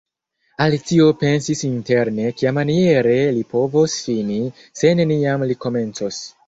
[0.63, 4.43] Alicio pensis interne, "Kiamaniere li povos fini,
[4.83, 6.23] se neniam li komencos.»